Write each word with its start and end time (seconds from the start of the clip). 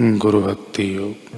गुरु 0.00 0.42
भक्ति 0.42 0.96
योग। 0.96 1.36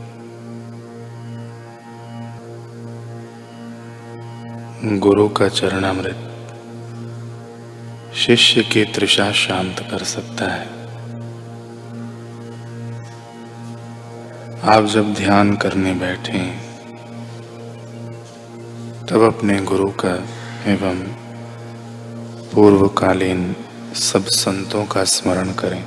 गुरु 4.99 5.29
का 5.29 5.49
चरणामृत 5.49 6.17
शिष्य 8.15 8.63
की 8.63 8.85
तृषा 8.85 9.33
शांत 9.33 9.77
कर 9.91 9.99
सकता 9.99 10.49
है। 10.49 10.67
आप 14.63 14.85
जब 14.85 15.15
ध्यान 15.15 15.57
करने 15.57 15.95
बैठे, 15.95 16.51
तब 19.11 19.21
अपने 19.21 19.61
गुरु 19.61 19.91
का 19.91 20.15
एवं 20.73 21.03
पूर्वकालीन 22.55 23.57
सब 23.95 24.25
संतों 24.25 24.85
का 24.85 25.05
स्मरण 25.05 25.53
करें। 25.53 25.85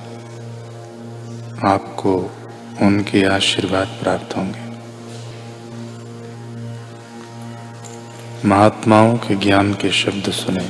आपको 1.66 2.32
उनके 2.82 3.24
आशीर्वाद 3.24 3.88
प्राप्त 3.88 4.38
होंगे। 4.38 4.72
महात्माओं 8.48 9.18
के 9.18 9.36
ज्ञान 9.36 9.74
के 9.74 9.92
शब्द 9.92 10.32
सुने 10.32 10.70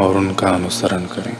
और 0.00 0.16
उनका 0.16 0.48
अनुसरण 0.48 1.04
करें। 1.04 1.36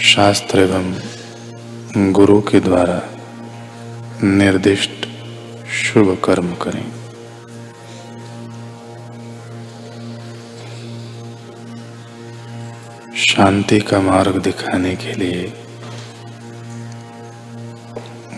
शास्त्र 0.00 0.60
एवं 0.60 2.12
गुरु 2.12 2.40
के 2.40 2.60
द्वारा 2.60 3.02
निर्दिष्ट 4.22 5.08
शुभ 5.68 6.18
कर्म 6.24 6.54
करें। 6.54 6.99
शांति 13.20 13.78
का 13.80 14.00
मार्ग 14.00 14.36
दिखाने 14.42 14.94
के 14.96 15.12
लिए 15.12 15.52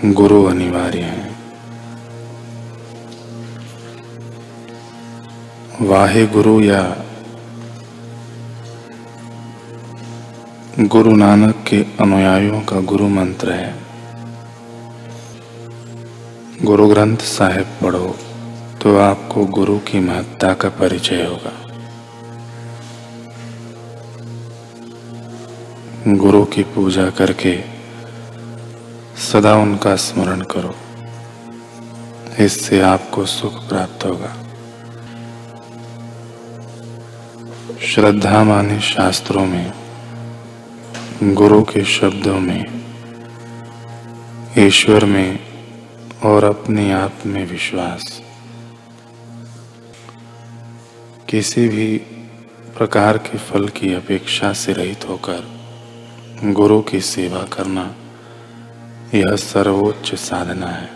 गुरु 0.04 0.42
अनिवार्य 0.44 1.00
है। 1.00 1.30
वाहे 5.80 6.26
गुरु 6.26 6.60
या 6.60 6.82
गुरु 10.80 11.14
नानक 11.16 11.64
के 11.68 11.82
अनुयायियों 12.00 12.60
का 12.60 12.80
गुरु 12.80 13.08
मंत्र 13.08 13.52
है। 13.52 13.74
गुरु 16.64 16.88
ग्रंथ 16.88 17.16
साहिब 17.16 17.66
पढ़ो 17.82 18.16
तो 18.82 18.96
आपको 18.98 19.44
गुरु 19.44 19.78
की 19.78 20.00
महत्ता 20.00 20.54
का 20.54 20.68
परिचय 20.68 21.24
होगा। 21.24 21.71
गुरु 26.08 26.44
की 26.44 26.62
पूजा 26.62 27.10
करके 27.10 27.64
सदा 29.16 29.54
उनका 29.54 29.96
स्मरण 29.96 30.40
करो। 30.40 30.74
इससे 32.44 32.80
आपको 32.80 33.26
सुख 33.26 33.68
प्राप्त 33.68 34.04
होगा। 34.04 34.36
श्रद्धा 37.80 38.44
माने 38.44 38.80
शास्त्रों 38.80 39.46
में, 39.46 39.72
गुरु 41.22 41.62
के 41.62 41.84
शब्दों 41.84 42.40
में, 42.40 42.64
ईश्वर 44.58 45.04
में 45.04 45.38
और 46.24 46.44
अपने 46.44 46.92
आप 46.92 47.14
में 47.26 47.46
विश्वास। 47.46 48.22
किसी 51.28 51.68
भी 51.68 51.98
प्रकार 52.76 53.18
के 53.18 53.38
फल 53.38 53.68
की 53.68 53.94
अपेक्षा 53.94 54.52
से 54.52 54.72
रहित 54.72 55.08
होकर 55.08 55.61
गुरु 56.44 56.82
की 56.82 57.00
सेवा 57.00 57.42
करना 57.42 57.94
यह 59.14 59.36
सर्वोच्च 59.36 60.14
साधना 60.14 60.66
है। 60.66 60.90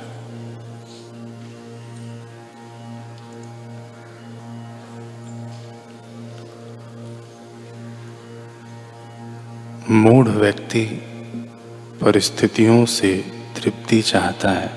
मूढ़ 9.90 10.28
व्यक्ति 10.28 10.84
परिस्थितियों 12.02 12.86
से 12.86 13.16
तृप्ति 13.56 14.02
चाहता 14.02 14.50
है 14.50 14.72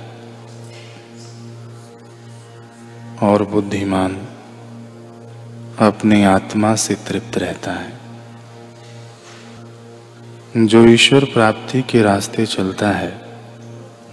और 3.24 3.44
बुद्धिमान 3.44 4.28
अपनी 5.80 6.24
आत्मा 6.24 6.76
से 6.76 6.96
तृप्त 6.96 7.38
रहता 7.38 7.72
है। 7.72 7.99
जो 10.58 10.86
ईश्वर 10.86 11.26
प्राप्ति 11.26 11.82
के 11.82 12.02
रास्ते 12.02 12.46
चलता 12.46 12.92
है, 12.92 13.22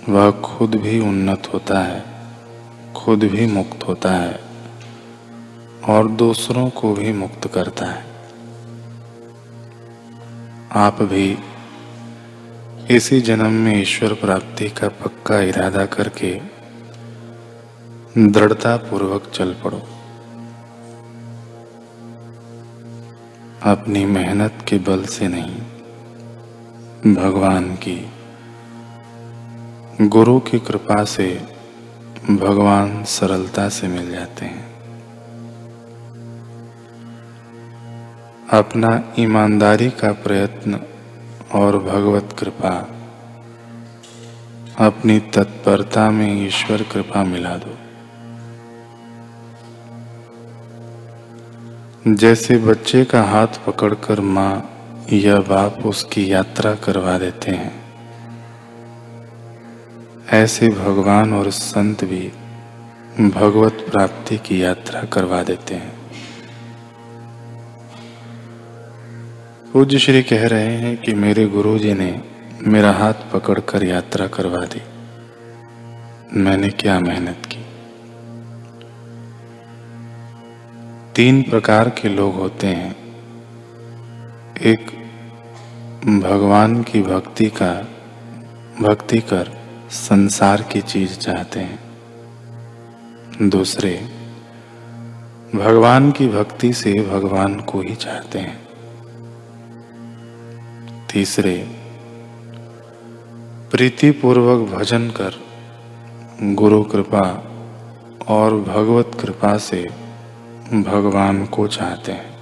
वह 0.09 0.31
खुद 0.31 0.75
भी 0.75 1.01
उन्नत 1.01 1.43
होता 1.55 1.79
है, 1.79 2.05
खुद 2.97 3.25
भी 3.25 3.47
मुक्त 3.47 3.89
होता 3.89 4.13
है, 4.13 4.41
और 5.89 6.09
दूसरों 6.09 6.71
को 6.71 6.95
भी 6.95 7.13
मुक्त 7.13 7.53
करता 7.55 7.87
है। 7.87 8.07
आप 10.73 11.03
भी 11.03 11.39
इसी 12.91 13.21
जन्म 13.21 13.53
में 13.53 13.83
ईश्वर 13.83 14.13
प्राप्ति 14.13 14.69
का 14.69 14.89
पक्का 14.89 15.41
इरादा 15.41 15.87
करके 15.87 16.41
दृढ़ता 18.19 18.77
पूर्वक 18.77 19.31
चल 19.35 19.57
पड़ो। 19.65 19.83
अपनी 23.63 24.05
मेहनत 24.05 24.65
के 24.69 24.79
बल 24.79 25.05
से 25.05 25.29
नहीं 25.29 25.57
भगवान 27.05 27.75
की। 27.75 28.11
गुरु 30.01 30.41
की 30.41 30.59
कृपा 30.59 31.05
से 31.05 31.47
भगवान 32.31 33.05
सरलता 33.05 33.69
से 33.69 33.89
मिल 33.89 34.11
जाते 34.11 34.47
हैं। 34.47 34.65
अपना 38.53 39.13
ईमानदारी 39.19 39.91
का 39.91 40.13
प्रयत्न 40.13 40.81
और 41.55 41.79
भगवत 41.79 42.37
कृपा, 42.39 42.89
अपनी 44.87 45.19
तत्परता 45.19 46.11
में 46.11 46.47
ईश्वर 46.47 46.83
कृपा 46.83 47.25
मिला 47.25 47.57
दो। 47.57 47.77
जैसे 52.15 52.59
बच्चे 52.59 53.05
का 53.05 53.23
हाथ 53.23 53.47
पकड़कर 53.67 54.21
माँ 54.21 54.76
या 55.13 55.39
बाप 55.41 55.87
उसकी 55.87 56.33
यात्रा 56.33 56.75
करवा 56.75 57.19
देते 57.19 57.51
हैं। 57.51 57.87
ऐसे 60.31 60.69
भगवान 60.69 61.33
और 61.33 61.51
संत 61.51 62.05
भी 62.05 62.33
भगवत 63.29 63.73
प्राप्ति 63.73 64.39
की 64.39 64.63
यात्रा 64.63 65.03
करवा 65.03 65.43
देते 65.43 65.75
हैं। 65.75 65.97
पूज्य 69.73 69.99
श्री 69.99 70.23
कह 70.23 70.47
रहे 70.47 70.77
हैं 70.77 70.97
कि 70.97 71.15
मेरे 71.15 71.47
गुरु 71.47 71.79
जी 71.79 71.95
ने 71.95 72.23
मेरा 72.63 72.93
हाथ 72.93 73.15
पकड़कर 73.33 73.85
यात्रा 73.85 74.27
करवा 74.27 74.65
दी। 74.65 74.83
मैंने 76.41 76.69
क्या 76.69 77.01
मेहनत 77.01 77.43
की? 77.47 77.67
तीन 81.15 81.43
प्रकार 81.43 81.91
के 81.91 82.09
लोग 82.09 82.35
होते 82.35 82.67
हैं। 82.67 83.06
एक 84.63 84.87
भगवान 86.07 86.83
की 86.83 87.03
भक्ति 87.03 87.47
का, 87.47 87.89
भक्ति 88.81 89.21
कर 89.21 89.51
संसार 89.91 90.63
की 90.63 90.81
चीज़ 90.81 91.19
चाहते 91.19 91.61
हैं। 91.61 91.79
दूसरे, 93.49 94.09
भगवान 95.55 96.11
की 96.11 96.29
भक्ति 96.29 96.73
से 96.73 96.93
भगवान 96.93 97.61
को 97.61 97.81
ही 97.81 97.95
चाहते 97.95 98.39
हैं। 98.39 98.69
तीसरे, 101.13 101.71
प्रीतिपूर्वक 103.71 104.71
भजन 104.71 105.11
कर 105.11 105.35
गुरु 106.43 106.83
कृपा 106.83 107.53
और 108.29 108.61
भगवत 108.61 109.11
कृपा 109.21 109.59
से 109.59 109.87
भगवान 110.73 111.47
को 111.47 111.67
चाहते 111.67 112.13
हैं। 112.13 112.36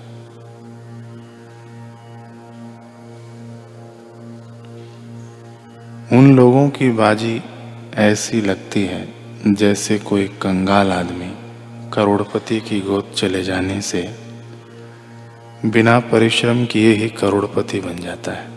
उन 6.14 6.37
लोगों 6.37 6.69
की 6.69 6.90
बाजी 6.90 7.43
ऐसी 7.94 8.40
लगती 8.40 8.84
है, 8.84 9.14
जैसे 9.46 9.99
कोई 9.99 10.26
कंगाल 10.28 10.93
आदमी 10.93 11.32
करोड़पति 11.93 12.61
की 12.61 12.81
गोद 12.81 13.12
चले 13.16 13.43
जाने 13.43 13.81
से 13.81 14.02
बिना 15.64 15.99
परिश्रम 16.00 16.64
किए 16.66 16.93
ही 16.93 17.08
करोड़पति 17.08 17.81
बन 17.81 17.96
जाता 17.96 18.32
है। 18.32 18.52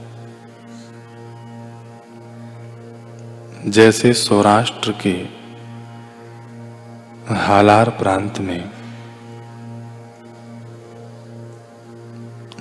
जैसे 3.72 4.14
सौराष्ट्र 4.14 4.92
के 4.92 5.16
हालार 7.34 7.90
प्रांत 7.90 8.40
में 8.40 8.72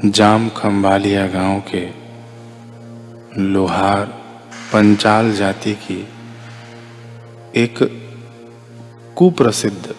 जाम 0.04 0.48
खंबालिया 0.48 1.26
गाँव 1.26 1.62
के 1.74 1.88
लोहार 3.42 4.25
पंचाल 4.72 5.32
जाति 5.32 5.74
की 5.74 6.08
एक 7.56 7.78
कुप्रसिद्ध 9.16 9.94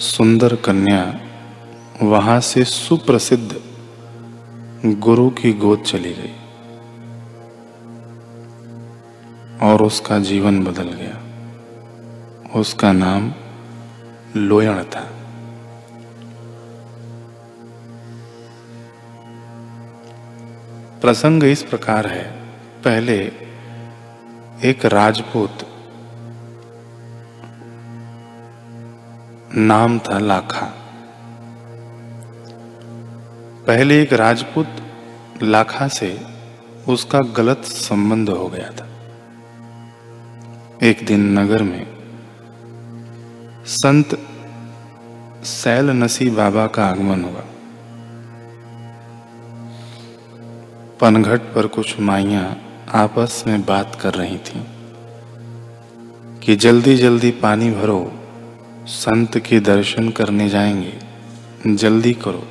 सुंदर 0.00 0.56
कन्या 0.56 1.20
वहाँ 2.02 2.40
से 2.40 2.64
सुप्रसिद्ध 2.64 3.60
गुरु 4.86 5.30
की 5.30 5.52
गोद 5.52 5.82
चली 5.82 6.14
गई 6.14 6.34
और 9.62 9.82
उसका 9.82 10.18
जीवन 10.18 10.64
बदल 10.64 10.88
गया। 10.88 11.24
उसका 12.60 12.92
नाम 12.92 13.32
लोयण 14.36 14.82
था। 14.82 15.17
प्रसंग 21.00 21.44
इस 21.44 21.62
प्रकार 21.62 22.06
है। 22.06 22.24
पहले 22.84 23.32
एक 24.64 24.86
राजपूत 24.86 25.58
नाम 29.54 29.98
था 29.98 30.18
लाखा। 30.18 30.66
पहले 33.66 34.02
एक 34.02 34.12
राजपूत 34.12 34.68
लाखा 35.42 35.88
से 35.88 36.20
उसका 36.88 37.18
गलत 37.18 37.58
संबंध 37.58 38.30
हो 38.30 38.48
गया 38.48 38.70
था। 38.70 38.88
एक 40.82 41.06
दिन 41.06 41.38
नगर 41.38 41.62
में 41.62 41.86
संत 43.66 44.18
सैल 45.44 45.90
नसी 45.90 46.30
बाबा 46.30 46.66
का 46.66 46.86
आगमन 46.86 47.24
हुआ। 47.24 47.42
पनघट 51.00 51.40
पर 51.40 51.66
कुछ 51.66 52.00
माइया 52.00 52.56
आपस 52.94 53.44
में 53.46 53.64
बात 53.64 53.98
कर 54.00 54.14
रही 54.14 54.38
थीं 54.38 54.64
कि 56.40 56.56
जल्दी 56.56 56.96
जल्दी 56.96 57.30
पानी 57.30 57.70
भरो, 57.70 58.12
संत 58.86 59.38
के 59.38 59.60
दर्शन 59.60 60.08
करने 60.08 60.48
जाएँगे, 60.48 60.98
जल्दी 61.74 62.14
करो। 62.14 62.48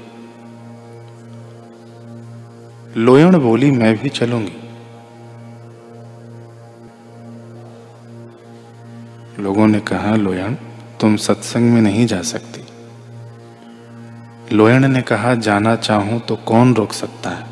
लोयण 2.98 3.40
बोली, 3.40 3.72
मैं 3.72 3.98
भी 3.98 4.10
चलूँगी। 4.10 4.70
लोगों 9.44 9.68
ने 9.68 9.80
कहा, 9.80 10.16
लोयण, 10.16 10.54
तुम 11.02 11.16
सत्संग 11.16 11.74
में 11.74 11.82
नहीं 11.82 12.08
जा 12.08 12.22
सकती। 12.22 12.64
लोयण 14.56 14.88
ने 14.88 15.02
कहा, 15.02 15.36
जाना 15.36 15.76
चाहूँ 15.76 16.20
तो 16.20 16.36
कौन 16.36 16.74
रोक 16.76 16.94
सकता 16.94 17.30
है? 17.30 17.47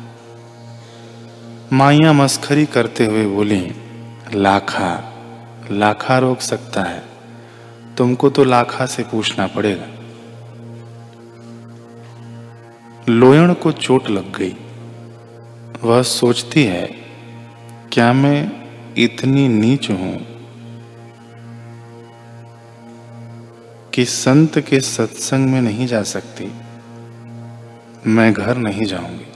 माइया 1.72 2.12
मस्खरी 2.12 2.66
करते 2.66 3.06
हुए 3.06 3.26
बोली, 3.26 3.72
लाखा 4.34 5.12
लाखा 5.70 6.18
रोक 6.18 6.40
सकता 6.40 6.82
है। 6.82 7.02
तुमको 7.98 8.30
तो 8.30 8.44
लाखा 8.44 8.86
से 8.86 9.02
पूछना 9.02 9.46
पड़ेगा। 9.46 9.86
लोयण 13.08 13.54
को 13.54 13.72
चोट 13.72 14.10
लग 14.10 14.36
गई। 14.36 14.56
वह 15.82 16.02
सोचती 16.02 16.64
है, 16.64 16.86
क्या 17.92 18.12
मैं 18.12 18.52
इतनी 18.98 19.48
नीच 19.48 19.90
हूँ 19.90 20.26
कि 23.94 24.04
संत 24.04 24.58
के 24.58 24.80
सत्संग 24.80 25.48
में 25.48 25.60
नहीं 25.60 25.86
जा 25.86 26.02
सकती? 26.02 26.52
मैं 28.06 28.32
घर 28.32 28.56
नहीं 28.56 28.84
जाऊँगी। 28.84 29.35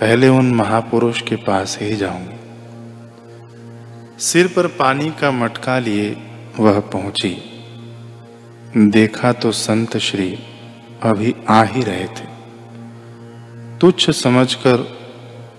पहले 0.00 0.28
उन 0.28 0.54
महापुरुष 0.54 1.22
के 1.22 1.36
पास 1.36 1.78
ही 1.80 1.96
जाऊँगी। 1.96 2.36
सिर 4.18 4.46
पर 4.46 4.66
पानी 4.66 5.10
का 5.10 5.30
मटका 5.30 5.78
लिए 5.78 6.16
वह 6.58 6.80
पहुँची। 6.80 7.36
देखा 8.76 9.32
तो 9.32 9.52
संत 9.52 9.96
श्री 9.96 10.38
अभी 11.02 11.34
आ 11.48 11.62
ही 11.62 11.82
रहे 11.82 12.04
थे। 12.04 12.26
तुच्छ 13.78 14.10
समझकर 14.10 14.98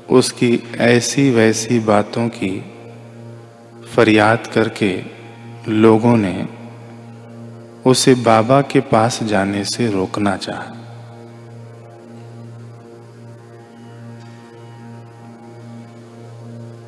उसकी 0.09 0.63
ऐसी 0.77 1.31
वैसी 1.31 1.79
बातों 1.79 2.29
की 2.29 2.65
फरियाद 3.95 4.47
करके 4.47 5.03
लोगों 5.67 6.17
ने 6.17 6.47
उसे 7.85 8.15
बाबा 8.15 8.61
के 8.61 8.79
पास 8.79 9.23
जाने 9.23 9.63
से 9.63 9.91
रोकना 9.91 10.37
चाहा। 10.37 10.78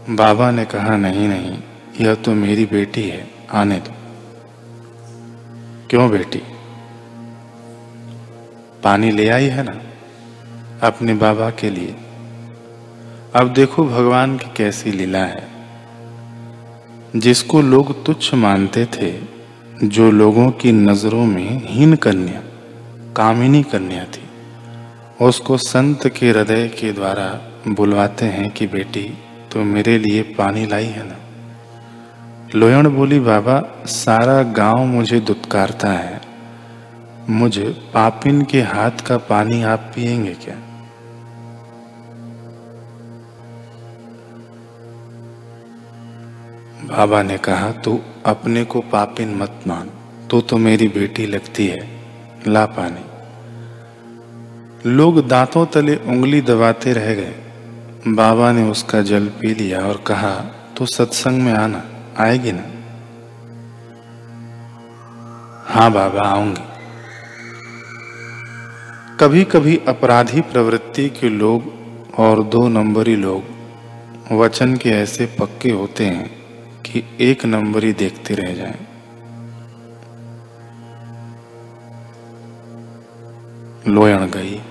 बाबा 0.10 0.52
ने 0.52 0.66
कहा, 0.66 0.98
नहीं 0.98 1.28
नहीं, 1.28 1.60
यह 2.02 2.14
तो 2.14 2.34
मेरी 2.34 2.66
बेटी 2.66 3.10
है, 3.10 3.32
आने 3.52 3.76
दो। 3.76 3.92
क्यों 5.90 6.10
बेटी? 6.10 6.42
पानी 8.84 9.12
ले 9.12 9.30
आई 9.30 9.46
है 9.46 9.64
ना, 9.64 9.82
अपने 10.88 11.14
बाबा 11.14 11.50
के 11.50 11.70
लिए। 11.70 11.96
अब 13.36 13.54
देखो 13.54 13.86
भगवान 13.86 14.38
की 14.38 14.46
कैसी 14.56 14.92
लीला 14.92 15.20
है। 15.20 15.48
जिसको 17.16 17.62
लोग 17.62 18.06
तुच्छ 18.06 18.34
मानते 18.34 18.86
थे, 18.86 19.20
जो 19.88 20.12
लोगों 20.12 20.52
की 20.52 20.72
नज़रों 20.72 21.26
में 21.26 21.62
हीन 21.66 21.96
कन्या, 21.96 22.42
कामिनी 23.14 23.64
कन्या 23.64 24.04
थी, 24.04 24.24
उसको 25.26 25.58
संत 25.58 26.08
के 26.08 26.30
हृदय 26.30 26.68
के 26.68 26.94
द्वारा 26.94 27.52
बुलवाते 27.68 28.26
हैं 28.26 28.52
कि 28.52 28.68
बेटी 28.68 29.18
तो 29.52 29.64
मेरे 29.64 29.98
लिए 29.98 30.22
पानी 30.22 30.66
लाई 30.66 30.86
है 30.86 31.04
ना। 31.08 31.16
लोयण 32.56 32.90
बोली, 32.90 33.20
बाबा, 33.20 33.84
सारा 33.86 34.44
गाँव 34.44 34.86
मुझे 34.86 35.20
दुत्कारता 35.20 35.92
है। 35.92 36.22
मुझे 37.30 37.66
पापिन 37.94 38.42
के 38.42 38.62
हाथ 38.62 38.92
का 38.92 39.18
पानी 39.18 39.64
आप 39.64 39.80
पिएँगे 39.80 40.34
क्या? 40.34 40.56
बाबा 46.98 47.24
ने 47.24 47.38
कहा, 47.38 47.72
तू 47.72 48.02
अपने 48.26 48.64
को 48.64 48.82
पापिन 48.82 49.36
मत 49.36 49.60
मान। 49.68 49.90
तू 50.30 50.42
तो 50.42 50.58
मेरी 50.58 50.88
बेटी 50.88 51.26
लगती 51.26 51.68
है। 51.68 51.90
ला 52.48 52.66
पानी। 52.66 53.06
लोग 54.90 55.28
दांतों 55.28 55.66
तले 55.66 55.96
उंगली 55.96 56.42
दबाते 56.42 56.94
रह 56.94 57.14
गए। 57.14 57.51
बाबा 58.08 58.52
ने 58.52 58.70
उसका 58.70 59.02
जल 59.02 59.28
पी 59.28 59.54
लिया 59.54 59.80
और 59.80 60.04
कहा 60.08 60.36
तो 60.78 60.86
सत्संग 60.86 61.42
में 61.42 61.54
आना, 61.54 61.84
आएगी 62.18 62.52
ना? 62.52 62.64
हाँ 65.68 65.92
बाबा, 65.92 66.22
आऊँगी. 66.28 66.62
कभी 69.20 69.44
कभी 69.44 69.82
अपराधी 69.88 70.42
प्रवृत्ति 70.42 71.10
के 71.10 71.30
लोग 71.30 71.74
और 72.20 72.44
दो 72.44 72.68
नंबरी 72.68 73.16
लोग 73.16 73.44
वचन 74.32 74.76
के 74.76 74.90
ऐसे 74.90 75.26
पक्के 75.26 75.70
होते 75.70 76.06
हैं 76.06 76.32
कि 76.82 77.04
एक 77.20 77.46
नंबरी 77.46 77.94
देखते 77.94 78.34
रह 78.34 78.54
जाएँ। 78.54 78.88
लोयण 83.88 84.26
गई। 84.26 84.62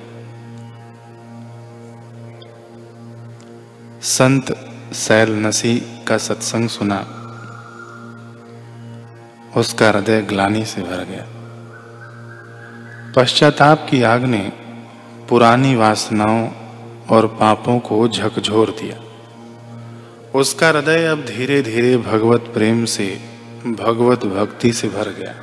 संत 4.03 4.73
सैल 4.93 5.31
नसी 5.31 5.83
का 6.09 6.19
सत्संग 6.19 6.69
सुना। 6.69 7.01
उसका 9.57 9.89
हृदय 9.89 10.23
ग्लानी 10.23 10.65
से 10.65 10.83
भर 10.83 11.05
गया। 11.05 11.27
पश्चाताप 13.17 13.87
की 13.91 14.03
आग 14.03 14.25
ने 14.25 14.53
पुरानी 15.29 15.77
वासनाओं 15.77 16.49
और 17.11 17.27
पापों 17.27 17.79
को 17.79 18.09
झकझोर 18.09 18.71
दिया। 18.71 18.97
उसका 20.39 20.69
हृदय 20.69 21.05
अब 21.05 21.25
धीरे 21.25 21.63
धीरे 21.63 21.97
भगवत 21.97 22.41
प्रेम 22.41 22.85
से, 22.85 23.21
भगवत 23.67 24.25
भक्ति 24.25 24.73
से 24.73 24.89
भर 24.89 25.09
गया। 25.09 25.35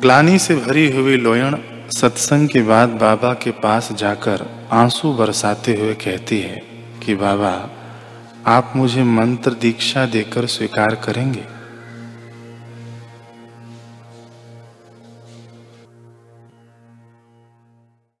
ग्लानी 0.00 0.38
से 0.38 0.56
भरी 0.56 0.90
हुई 0.90 1.16
लोयण 1.16 1.56
सत्संग 1.90 2.48
के 2.48 2.62
बाद 2.62 2.88
बाबा 2.88 3.34
के 3.34 3.50
पास 3.50 3.92
जाकर 3.92 4.68
आँसू 4.72 5.12
बरसाते 5.12 5.74
हुए 5.74 5.94
कहती 5.94 6.40
है 6.40 6.62
कि 7.02 7.14
बाबा, 7.14 7.70
आप 8.46 8.72
मुझे 8.76 9.04
मंत्र 9.04 9.50
दीक्षा 9.50 10.06
देकर 10.06 10.46
स्वीकार 10.46 10.94
करेंगे? 10.94 11.44